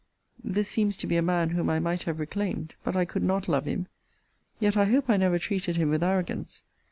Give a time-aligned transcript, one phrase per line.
[0.43, 2.73] This seems to be a man whom I might have reclaimed.
[2.83, 3.85] But I could not love him.
[4.59, 6.63] Yet I hope I never treated him with arrogance.